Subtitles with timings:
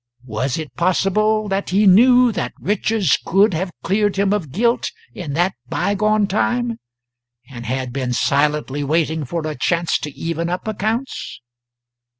[0.25, 5.33] Was it possible that he knew that Richards could have cleared him of guilt in
[5.33, 6.79] that bygone time,
[7.47, 11.39] and had been silently waiting for a chance to even up accounts?